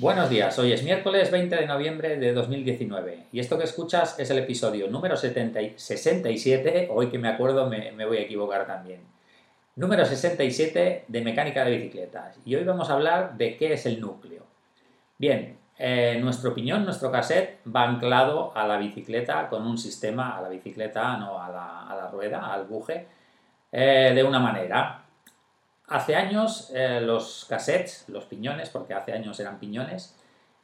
Buenos 0.00 0.30
días, 0.30 0.56
hoy 0.60 0.72
es 0.72 0.84
miércoles 0.84 1.32
20 1.32 1.56
de 1.56 1.66
noviembre 1.66 2.18
de 2.18 2.32
2019 2.32 3.24
y 3.32 3.40
esto 3.40 3.58
que 3.58 3.64
escuchas 3.64 4.16
es 4.20 4.30
el 4.30 4.38
episodio 4.38 4.86
número 4.86 5.16
70 5.16 5.58
67, 5.74 6.86
hoy 6.92 7.08
que 7.08 7.18
me 7.18 7.26
acuerdo 7.26 7.68
me, 7.68 8.06
voy 8.06 8.18
a 8.18 8.20
equivocar 8.20 8.64
también, 8.64 9.00
número 9.74 10.04
67 10.04 11.06
de 11.08 11.20
mecánica 11.22 11.64
de 11.64 11.76
bicicletas 11.76 12.38
y 12.44 12.54
hoy 12.54 12.62
vamos 12.62 12.88
a 12.90 12.92
hablar 12.92 13.36
de 13.36 13.56
qué 13.56 13.72
es 13.72 13.86
el 13.86 14.00
núcleo. 14.00 14.44
Bien, 15.18 15.58
eh, 15.76 16.16
nuestro 16.22 16.54
piñón, 16.54 16.84
nuestro 16.84 17.10
cassette 17.10 17.58
va 17.66 17.82
anclado 17.82 18.56
a 18.56 18.68
la 18.68 18.78
bicicleta 18.78 19.48
con 19.48 19.66
un 19.66 19.78
sistema, 19.78 20.38
a 20.38 20.42
la 20.42 20.48
bicicleta, 20.48 21.16
no 21.16 21.42
a 21.42 21.48
la, 21.50 22.08
rueda, 22.12 22.54
al 22.54 22.66
buje, 22.66 23.08
eh, 23.72 24.12
de 24.14 24.22
una 24.22 24.38
manera. 24.38 25.07
Hace 25.88 26.16
años 26.16 26.70
eh, 26.74 27.00
los 27.00 27.46
cassettes, 27.48 28.04
los 28.08 28.24
piñones, 28.24 28.68
porque 28.68 28.92
hace 28.92 29.12
años 29.12 29.40
eran 29.40 29.58
piñones, 29.58 30.14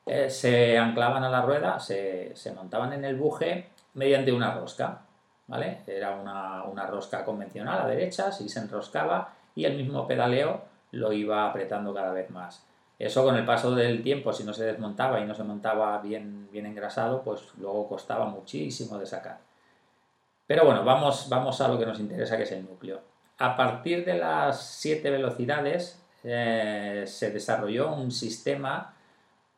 eh, 0.04 0.28
se 0.28 0.76
anclaban 0.76 1.24
a 1.24 1.30
la 1.30 1.40
rueda, 1.40 1.80
se, 1.80 2.34
montaban 2.54 2.92
en 2.92 3.06
el 3.06 3.16
buje 3.16 3.70
mediante 3.94 4.32
una 4.32 4.52
rosca. 4.52 5.00
¿vale? 5.46 5.80
Era 5.86 6.14
una, 6.16 6.86
rosca 6.86 7.24
convencional 7.24 7.80
a 7.80 7.86
derechas 7.86 8.40
y 8.42 8.50
se 8.50 8.60
enroscaba 8.60 9.32
y 9.54 9.64
el 9.64 9.76
mismo 9.76 10.06
pedaleo 10.06 10.62
lo 10.92 11.12
iba 11.12 11.48
apretando 11.48 11.94
cada 11.94 12.12
vez 12.12 12.28
más. 12.30 12.66
Eso 12.98 13.24
con 13.24 13.36
el 13.36 13.46
paso 13.46 13.74
del 13.74 14.02
tiempo, 14.02 14.32
si 14.32 14.44
no 14.44 14.52
se 14.52 14.64
desmontaba 14.64 15.20
y 15.20 15.26
no 15.26 15.34
se 15.34 15.42
montaba 15.42 15.98
bien, 16.02 16.48
bien 16.52 16.66
engrasado, 16.66 17.22
pues 17.22 17.40
luego 17.58 17.88
costaba 17.88 18.26
muchísimo 18.26 18.98
de 18.98 19.06
sacar. 19.06 19.38
Pero 20.46 20.66
bueno, 20.66 20.84
vamos, 20.84 21.28
vamos 21.30 21.60
a 21.62 21.68
lo 21.68 21.78
que 21.78 21.86
nos 21.86 21.98
interesa, 21.98 22.36
que 22.36 22.42
es 22.42 22.52
el 22.52 22.64
núcleo 22.64 23.13
a 23.38 23.56
partir 23.56 24.04
de 24.04 24.14
las 24.14 24.66
siete 24.66 25.10
velocidades 25.10 26.00
eh, 26.22 27.04
se 27.06 27.30
desarrolló 27.30 27.94
un 27.94 28.10
sistema 28.10 28.94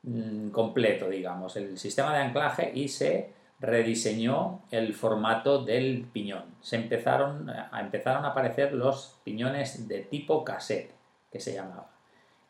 mm, 0.03 0.51
completo, 0.51 1.09
digamos, 1.09 1.57
el 1.57 1.79
sistema 1.79 2.15
de 2.15 2.23
anclaje 2.23 2.73
y 2.75 2.89
se 2.89 3.33
rediseñó 3.61 4.63
el 4.71 4.95
formato 4.95 5.65
del 5.65 6.07
piñón. 6.13 6.57
Se 6.61 6.77
empezaron 6.77 7.49
a, 7.51 7.81
empezaron 7.81 8.25
a 8.25 8.29
aparecer 8.29 8.73
los 8.73 9.19
piñones 9.25 9.89
de 9.89 10.01
tipo 10.01 10.45
cassette, 10.45 10.93
que 11.31 11.41
se 11.41 11.55
llamaba, 11.55 11.91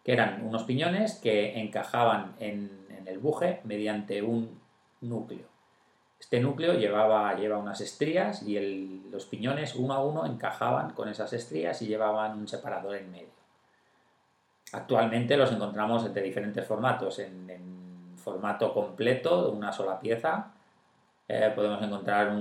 que 0.04 0.12
eran 0.12 0.44
unos 0.44 0.64
piñones 0.64 1.16
que 1.16 1.58
encajaban 1.60 2.34
en 2.38 2.86
el 3.06 3.18
buje 3.18 3.60
mediante 3.64 4.22
un 4.22 4.60
núcleo. 5.00 5.55
Este 6.18 6.40
núcleo 6.40 6.74
llevaba, 6.74 7.34
lleva 7.34 7.58
unas 7.58 7.80
estrías 7.80 8.42
y 8.42 9.02
los 9.10 9.26
piñones 9.26 9.74
uno 9.74 9.94
a 9.94 10.04
uno 10.04 10.26
encajaban 10.26 10.90
con 10.90 11.08
esas 11.08 11.32
estrías 11.32 11.80
y 11.82 11.86
llevaban 11.86 12.38
un 12.38 12.48
separador 12.48 12.96
en 12.96 13.10
medio. 13.10 13.36
Actualmente 14.72 15.36
los 15.36 15.52
encontramos 15.52 16.12
de 16.12 16.22
diferentes 16.22 16.66
formatos, 16.66 17.18
en, 17.20 18.16
formato 18.16 18.74
completo, 18.74 19.52
una 19.52 19.72
sola 19.72 20.00
pieza. 20.00 20.52
Eh, 21.28 21.52
podemos 21.54 21.80
encontrar 21.82 22.32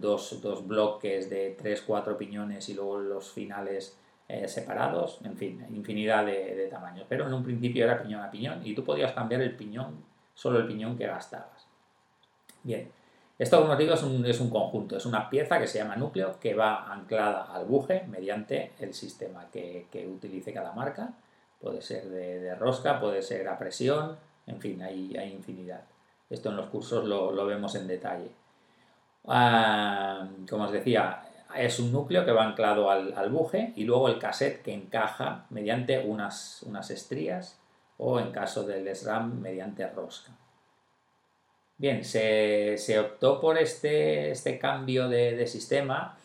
dos, 0.00 0.40
bloques 0.66 1.28
de 1.28 1.56
3-4 1.58 2.16
piñones 2.16 2.68
y 2.70 2.74
luego 2.74 2.98
los 2.98 3.30
finales 3.32 3.98
eh, 4.28 4.48
separados, 4.48 5.20
en 5.24 5.36
fin, 5.36 5.66
infinidad 5.70 6.24
de, 6.24 6.54
de, 6.54 6.68
tamaños. 6.68 7.04
Pero 7.08 7.26
en 7.26 7.34
un 7.34 7.44
principio 7.44 7.84
era 7.84 8.02
piñón 8.02 8.22
a 8.22 8.30
piñón 8.30 8.66
y 8.66 8.74
tú 8.74 8.82
podías 8.82 9.12
cambiar 9.12 9.42
el 9.42 9.54
piñón, 9.54 10.02
solo 10.34 10.58
el 10.58 10.66
piñón 10.66 10.96
que 10.96 11.06
gastabas. 11.06 11.66
Bien, 12.62 12.90
esto, 13.38 13.60
como 13.60 13.72
os 13.72 13.78
digo, 13.78 13.92
es 13.92 14.02
un, 14.40 14.50
conjunto, 14.50 14.96
es 14.96 15.04
una 15.04 15.28
pieza 15.28 15.58
que 15.58 15.66
se 15.66 15.78
llama 15.78 15.96
núcleo 15.96 16.40
que 16.40 16.54
va 16.54 16.90
anclada 16.90 17.44
al 17.52 17.66
buje 17.66 18.04
mediante 18.08 18.72
el 18.78 18.94
sistema 18.94 19.48
que, 19.52 19.86
utilice 20.10 20.54
cada 20.54 20.72
marca. 20.72 21.10
Puede 21.60 21.82
ser 21.82 22.08
de, 22.08 22.54
rosca, 22.54 22.98
puede 22.98 23.20
ser 23.22 23.48
a 23.48 23.58
presión, 23.58 24.16
en 24.46 24.60
fin, 24.60 24.82
hay, 24.82 25.16
hay 25.16 25.32
infinidad. 25.32 25.82
Esto 26.30 26.48
en 26.48 26.56
los 26.56 26.66
cursos 26.66 27.04
lo, 27.04 27.46
vemos 27.46 27.74
en 27.74 27.86
detalle. 27.86 28.30
Ah, 29.26 30.26
como 30.48 30.64
os 30.64 30.72
decía, 30.72 31.22
es 31.54 31.78
un 31.78 31.92
núcleo 31.92 32.24
que 32.24 32.32
va 32.32 32.44
anclado 32.44 32.90
al, 32.90 33.30
buje 33.30 33.74
y 33.76 33.84
luego 33.84 34.08
el 34.08 34.18
cassette 34.18 34.62
que 34.62 34.72
encaja 34.72 35.44
mediante 35.50 35.98
unas, 35.98 36.62
unas 36.62 36.90
estrías 36.90 37.58
o 37.98 38.18
en 38.18 38.30
caso 38.30 38.64
del 38.64 38.94
SRAM 38.94 39.40
mediante 39.40 39.86
rosca. 39.88 40.32
Bien, 41.78 42.04
se, 42.04 42.98
optó 42.98 43.38
por 43.40 43.58
este, 43.58 44.30
este 44.30 44.58
cambio 44.58 45.08
de, 45.08 45.46
sistema. 45.46 46.16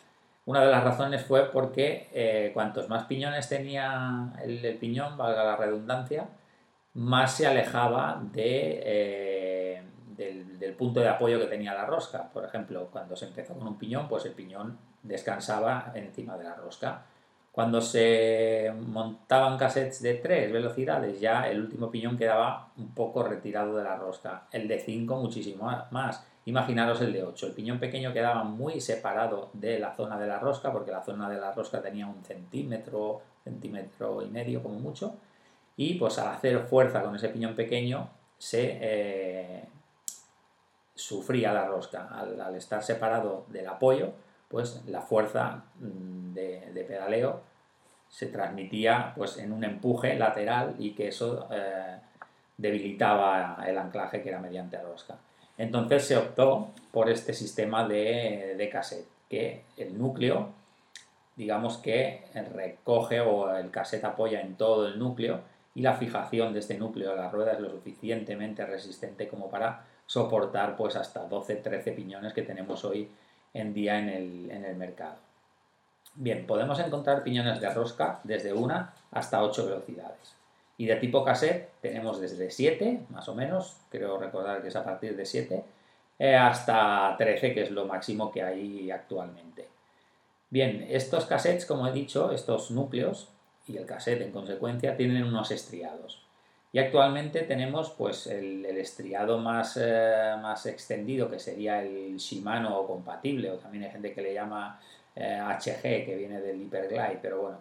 Una 0.45 0.61
de 0.61 0.71
las 0.71 0.83
razones 0.83 1.25
fue 1.25 1.51
porque 1.51 2.09
eh, 2.13 2.51
cuantos 2.53 2.87
más 2.89 3.05
piñones 3.05 3.49
tenía 3.49 4.31
el, 4.43 4.77
piñón, 4.77 5.17
valga 5.17 5.43
la 5.43 5.55
redundancia, 5.57 6.29
más 6.93 7.35
se 7.35 7.47
alejaba 7.47 8.21
de, 8.31 8.81
eh, 8.85 9.83
del, 10.15 10.57
del, 10.57 10.73
punto 10.73 11.01
de 11.01 11.09
apoyo 11.09 11.39
que 11.39 11.47
tenía 11.47 11.73
la 11.73 11.85
rosca. 11.85 12.29
Por 12.31 12.45
ejemplo, 12.45 12.87
cuando 12.91 13.15
se 13.17 13.25
empezó 13.25 13.53
con 13.53 13.67
un 13.67 13.77
piñón, 13.77 14.07
pues 14.07 14.25
el 14.25 14.31
piñón 14.33 14.77
descansaba 15.03 15.91
encima 15.95 16.37
de 16.37 16.45
la 16.45 16.55
rosca. 16.55 17.05
Cuando 17.51 17.81
se 17.81 18.71
montaban 18.87 19.57
cassettes 19.57 20.01
de 20.01 20.13
tres 20.15 20.53
velocidades, 20.53 21.19
ya 21.19 21.49
el 21.49 21.59
último 21.59 21.91
piñón 21.91 22.17
quedaba 22.17 22.71
un 22.77 22.93
poco 22.93 23.23
retirado 23.23 23.75
de 23.75 23.83
la 23.83 23.97
rosca. 23.97 24.47
El 24.51 24.69
de 24.69 24.79
5 24.79 25.17
muchísimo 25.17 25.69
más. 25.91 26.25
Imaginaros 26.45 27.01
el 27.01 27.11
de 27.11 27.23
8. 27.23 27.47
El 27.47 27.53
piñón 27.53 27.79
pequeño 27.79 28.13
quedaba 28.13 28.45
muy 28.45 28.79
separado 28.79 29.49
de 29.51 29.79
la 29.79 29.93
zona 29.93 30.17
de 30.17 30.27
la 30.27 30.39
rosca, 30.39 30.71
porque 30.71 30.91
la 30.91 31.03
zona 31.03 31.29
de 31.29 31.41
la 31.41 31.51
rosca 31.51 31.81
tenía 31.81 32.07
un 32.07 32.23
centímetro, 32.23 33.21
centímetro 33.43 34.21
y 34.21 34.29
medio 34.29 34.63
como 34.63 34.79
mucho. 34.79 35.15
Y 35.75 35.95
pues 35.95 36.19
al 36.19 36.29
hacer 36.29 36.57
fuerza 36.67 37.01
con 37.03 37.17
ese 37.17 37.29
piñón 37.29 37.53
pequeño, 37.53 38.09
se 38.37 38.79
eh, 38.81 39.65
sufría 40.95 41.51
la 41.51 41.65
rosca. 41.67 42.07
al 42.07 42.55
estar 42.55 42.81
separado 42.81 43.45
del 43.49 43.67
apoyo, 43.67 44.13
pues 44.51 44.83
la 44.87 45.01
fuerza 45.01 45.63
mm, 45.79 46.33
de, 46.33 46.85
pedaleo 46.87 47.41
se 48.09 48.27
transmitía 48.27 49.13
pues 49.15 49.37
en 49.37 49.53
un 49.53 49.63
empuje 49.63 50.15
lateral 50.15 50.75
y 50.77 50.91
que 50.91 51.07
eso 51.07 51.47
eh, 51.49 51.97
debilitaba 52.57 53.57
el 53.65 53.77
anclaje 53.77 54.21
que 54.21 54.29
era 54.29 54.39
mediante 54.39 54.79
rosca. 54.81 55.15
Entonces 55.57 56.05
se 56.05 56.17
optó 56.17 56.71
por 56.91 57.09
este 57.09 57.33
sistema 57.33 57.87
de, 57.87 58.69
cassette, 58.71 59.07
que 59.29 59.63
el 59.77 59.97
núcleo, 59.97 60.49
digamos 61.37 61.77
que 61.77 62.25
recoge 62.53 63.21
o 63.21 63.55
el 63.55 63.71
cassette 63.71 64.03
apoya 64.03 64.41
en 64.41 64.55
todo 64.55 64.87
el 64.87 64.99
núcleo 64.99 65.39
y 65.73 65.81
la 65.81 65.93
fijación 65.93 66.51
de 66.51 66.59
este 66.59 66.77
núcleo 66.77 67.13
a 67.13 67.15
la 67.15 67.29
rueda 67.29 67.53
es 67.53 67.59
lo 67.59 67.69
suficientemente 67.69 68.65
resistente 68.65 69.29
como 69.29 69.49
para 69.49 69.85
soportar 70.05 70.75
pues 70.75 70.97
hasta 70.97 71.29
12-13 71.29 71.95
piñones 71.95 72.33
que 72.33 72.41
tenemos 72.41 72.83
hoy 72.83 73.09
en 73.53 73.73
día 73.73 73.99
en 73.99 74.09
el, 74.09 74.75
mercado. 74.75 75.15
Bien, 76.15 76.45
podemos 76.45 76.79
encontrar 76.79 77.23
piñones 77.23 77.59
de 77.59 77.69
rosca 77.69 78.19
desde 78.23 78.53
1 78.53 78.89
hasta 79.11 79.43
8 79.43 79.65
velocidades. 79.65 80.35
Y 80.77 80.85
de 80.85 80.95
tipo 80.95 81.23
cassette 81.23 81.69
tenemos 81.81 82.19
desde 82.19 82.49
7, 82.49 83.01
más 83.09 83.27
o 83.29 83.35
menos, 83.35 83.77
creo 83.89 84.17
recordar 84.17 84.61
que 84.61 84.69
es 84.69 84.75
a 84.75 84.83
partir 84.83 85.15
de 85.15 85.25
7, 85.25 85.63
eh, 86.19 86.35
hasta 86.35 87.15
13, 87.17 87.53
que 87.53 87.63
es 87.63 87.71
lo 87.71 87.85
máximo 87.85 88.31
que 88.31 88.43
hay 88.43 88.91
actualmente. 88.91 89.67
Bien, 90.49 90.85
estos 90.89 91.25
cassettes, 91.25 91.65
como 91.65 91.87
he 91.87 91.91
dicho, 91.91 92.31
estos 92.31 92.71
núcleos 92.71 93.29
y 93.67 93.77
el 93.77 93.85
cassette 93.85 94.21
en 94.21 94.31
consecuencia, 94.31 94.97
tienen 94.97 95.23
unos 95.23 95.51
estriados. 95.51 96.20
Y 96.73 96.79
actualmente 96.79 97.41
tenemos 97.41 97.89
pues 97.91 98.27
el, 98.27 98.65
estriado 98.65 99.37
más, 99.39 99.77
eh, 99.81 100.35
más 100.41 100.65
extendido 100.65 101.29
que 101.29 101.37
sería 101.37 101.81
el 101.83 102.15
Shimano 102.17 102.87
compatible 102.87 103.51
o 103.51 103.57
también 103.57 103.83
hay 103.83 103.91
gente 103.91 104.13
que 104.13 104.21
le 104.21 104.33
llama 104.33 104.79
HG 105.15 105.79
eh, 105.83 106.03
que 106.05 106.15
viene 106.15 106.39
del 106.39 106.61
Hyperglide 106.61 107.19
pero 107.21 107.41
bueno 107.41 107.57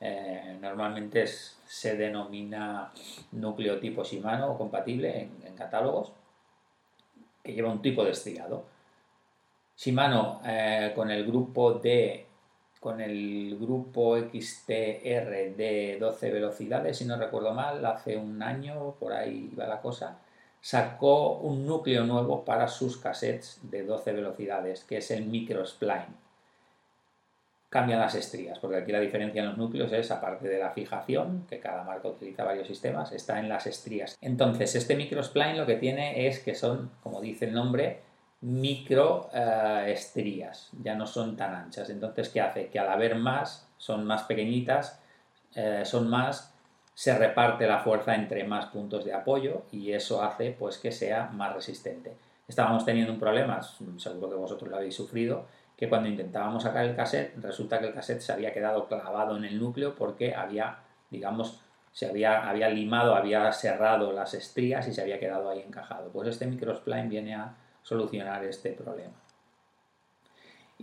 eh, 0.00 0.56
normalmente 0.60 1.26
se 1.26 1.96
denomina 1.96 2.92
núcleo 3.32 3.80
tipo 3.80 4.04
Shimano 4.04 4.56
compatible 4.56 5.22
en, 5.22 5.42
en, 5.44 5.56
catálogos 5.56 6.12
que 7.42 7.52
lleva 7.52 7.70
un 7.70 7.82
tipo 7.82 8.04
de 8.04 8.10
estriado. 8.12 8.64
Shimano 9.76 10.40
con 10.94 11.10
el 11.10 11.26
grupo 11.26 11.74
de 11.74 12.26
con 12.84 13.00
el 13.00 13.56
grupo 13.58 14.14
XTR 14.18 15.56
de 15.56 15.96
12 15.98 16.30
velocidades, 16.30 16.98
si 16.98 17.06
no 17.06 17.16
recuerdo 17.16 17.54
mal, 17.54 17.82
hace 17.86 18.14
un 18.14 18.42
año, 18.42 18.96
por 19.00 19.14
ahí 19.14 19.50
va 19.58 19.66
la 19.66 19.80
cosa, 19.80 20.18
sacó 20.60 21.38
un 21.38 21.66
núcleo 21.66 22.04
nuevo 22.04 22.44
para 22.44 22.68
sus 22.68 22.98
cassettes 22.98 23.58
de 23.62 23.84
12 23.84 24.12
velocidades, 24.12 24.84
que 24.84 24.98
es 24.98 25.10
el 25.12 25.24
Microspline. 25.24 26.14
Cambian 27.70 28.00
las 28.00 28.16
estrías, 28.16 28.58
porque 28.58 28.76
aquí 28.76 28.92
la 28.92 29.00
diferencia 29.00 29.40
en 29.40 29.48
los 29.48 29.56
núcleos 29.56 29.90
es, 29.90 30.10
aparte 30.10 30.46
de 30.46 30.58
la 30.58 30.68
fijación, 30.68 31.46
que 31.48 31.60
cada 31.60 31.84
marca 31.84 32.08
utiliza 32.08 32.44
varios 32.44 32.68
sistemas, 32.68 33.12
está 33.12 33.40
en 33.40 33.48
las 33.48 33.66
estrías. 33.66 34.14
Entonces, 34.20 34.74
este 34.74 34.94
Microspline 34.94 35.56
lo 35.56 35.64
que 35.64 35.76
tiene 35.76 36.26
es 36.26 36.40
que 36.40 36.54
son, 36.54 36.90
como 37.02 37.22
dice 37.22 37.46
el 37.46 37.54
nombre, 37.54 38.00
micro 38.44 39.30
eh, 39.32 39.96
ya 40.82 40.94
no 40.94 41.06
son 41.06 41.36
tan 41.36 41.54
anchas. 41.54 41.88
Entonces, 41.88 42.28
¿qué 42.28 42.40
hace? 42.40 42.68
Que 42.68 42.78
al 42.78 42.88
haber 42.88 43.16
más, 43.16 43.66
son 43.78 44.04
más 44.04 44.24
pequeñitas, 44.24 45.00
eh, 45.54 45.82
son 45.84 46.08
más 46.08 46.52
se 46.94 47.16
reparte 47.18 47.66
la 47.66 47.80
fuerza 47.80 48.14
entre 48.14 48.44
más 48.44 48.66
puntos 48.66 49.04
de 49.04 49.12
apoyo 49.12 49.62
y 49.72 49.92
eso 49.92 50.22
hace 50.22 50.52
pues 50.52 50.78
que 50.78 50.92
sea 50.92 51.30
más 51.32 51.54
resistente. 51.54 52.16
Estábamos 52.46 52.84
teniendo 52.84 53.12
un 53.12 53.18
problema, 53.18 53.60
seguro 53.96 54.30
que 54.30 54.36
vosotros 54.36 54.70
lo 54.70 54.76
habéis 54.76 54.94
sufrido, 54.94 55.46
que 55.76 55.88
cuando 55.88 56.08
intentábamos 56.08 56.62
sacar 56.62 56.84
el 56.84 56.94
cassette, 56.94 57.36
resulta 57.42 57.80
que 57.80 57.86
el 57.86 57.94
cassette 57.94 58.20
se 58.20 58.32
había 58.32 58.52
quedado 58.52 58.86
clavado 58.86 59.36
en 59.36 59.44
el 59.44 59.58
núcleo 59.58 59.96
porque 59.96 60.34
había, 60.34 60.78
digamos, 61.10 61.60
se 61.92 62.06
había, 62.06 62.48
había 62.48 62.68
limado, 62.68 63.16
había 63.16 63.50
cerrado 63.52 64.12
las 64.12 64.34
estrías 64.34 64.86
y 64.86 64.92
se 64.92 65.02
había 65.02 65.18
quedado 65.18 65.48
ahí 65.50 65.60
encajado. 65.60 66.10
Pues 66.10 66.28
este 66.28 66.46
microspline 66.46 67.08
viene 67.08 67.34
a 67.34 67.56
solucionar 67.84 68.44
este 68.44 68.72
problema. 68.72 69.14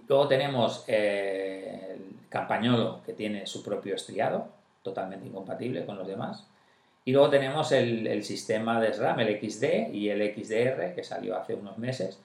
Luego 0.07 0.27
tenemos 0.27 0.85
eh, 0.87 1.95
el 1.95 2.29
campañolo 2.29 3.01
que 3.05 3.13
tiene 3.13 3.45
su 3.45 3.63
propio 3.63 3.95
estriado, 3.95 4.47
totalmente 4.83 5.27
incompatible 5.27 5.85
con 5.85 5.97
los 5.97 6.07
demás. 6.07 6.47
Y 7.03 7.11
luego 7.11 7.29
tenemos 7.29 7.71
el, 7.71 8.23
sistema 8.23 8.79
de 8.79 8.93
SRAM, 8.93 9.21
el 9.21 9.39
XD 9.39 9.93
y 9.93 10.09
el 10.09 10.21
XDR, 10.33 10.93
que 10.93 11.03
salió 11.03 11.35
hace 11.35 11.55
unos 11.55 11.77
meses, 11.77 12.19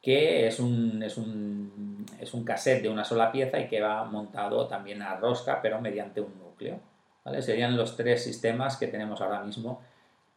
que 0.00 0.46
es 0.46 0.58
un, 0.58 1.02
es 1.02 1.16
un, 1.16 2.04
es 2.18 2.34
un 2.34 2.44
cassette 2.44 2.82
de 2.82 2.88
una 2.88 3.04
sola 3.04 3.30
pieza 3.30 3.60
y 3.60 3.68
que 3.68 3.80
va 3.80 4.04
montado 4.04 4.66
también 4.66 5.02
a 5.02 5.16
rosca, 5.16 5.60
pero 5.62 5.80
mediante 5.80 6.20
un 6.20 6.36
núcleo. 6.38 6.80
¿vale? 7.24 7.42
Serían 7.42 7.76
los 7.76 7.96
tres 7.96 8.24
sistemas 8.24 8.76
que 8.76 8.88
tenemos 8.88 9.20
ahora 9.20 9.42
mismo 9.42 9.80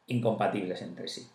incompatibles 0.07 0.81
entre 0.83 1.07
sí. 1.07 1.27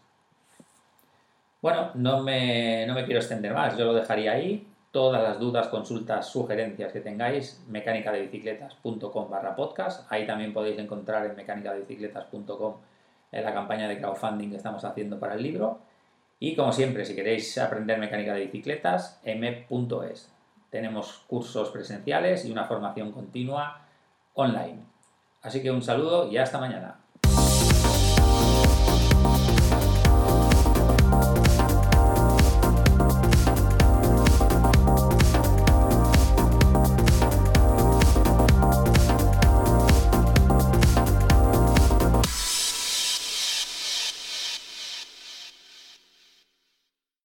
Bueno, 1.63 1.91
no 1.95 2.23
me, 2.23 2.87
no 2.87 2.95
me 2.95 3.05
quiero 3.05 3.21
extender 3.21 3.53
más, 3.53 3.77
yo 3.77 3.85
lo 3.85 3.95
dejaría 3.95 4.33
ahí 4.33 4.67
todas 4.91 5.23
las 5.23 5.39
dudas, 5.39 5.69
consultas, 5.69 6.27
sugerencias 6.27 6.93
que 6.93 7.01
tengáis, 7.01 7.63
mecánicadebicicletas.com 7.69 9.31
barra 9.31 9.55
podcast. 9.55 10.11
Ahí 10.11 10.27
también 10.27 10.53
podéis 10.53 10.79
encontrar 10.79 11.27
en 11.27 11.37
mecánicadebicicletas.com 11.37 12.75
en 13.33 13.45
la 13.45 13.55
campaña 13.55 13.89
de 13.89 13.99
crowdfunding 13.99 14.51
que 14.51 14.57
estamos 14.57 14.85
haciendo 14.85 15.21
para 15.21 15.35
el 15.35 15.43
libro. 15.43 15.79
Y 16.41 16.57
como 16.57 16.73
siempre, 16.73 17.05
si 17.05 17.15
queréis 17.15 17.57
aprender 17.59 17.99
mecánica 17.99 18.35
de 18.35 18.47
bicicletas, 18.47 19.21
m.es. 19.25 20.33
Tenemos 20.71 21.25
cursos 21.27 21.71
presenciales 21.71 22.45
y 22.45 22.51
una 22.51 22.65
formación 22.65 23.13
continua 23.13 23.83
online. 24.35 24.81
Así 25.43 25.63
que 25.63 25.71
un 25.71 25.83
saludo 25.83 26.31
y 26.31 26.39
hasta 26.39 26.59
mañana. 26.59 27.00